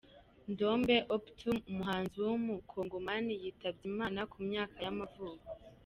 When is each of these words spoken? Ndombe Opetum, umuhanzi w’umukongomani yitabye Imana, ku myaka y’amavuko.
Ndombe 0.51 0.95
Opetum, 1.15 1.55
umuhanzi 1.71 2.17
w’umukongomani 2.25 3.33
yitabye 3.43 3.83
Imana, 3.93 4.19
ku 4.31 4.37
myaka 4.49 4.77
y’amavuko. 4.85 5.45